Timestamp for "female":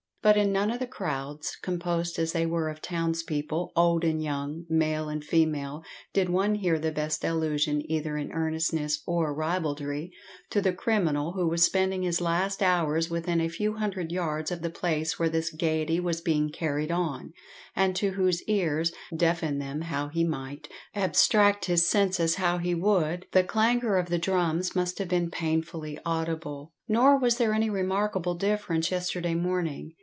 5.25-5.83